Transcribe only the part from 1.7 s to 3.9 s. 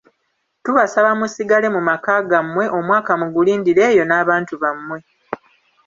mu maka gammwe omwaka mugulindire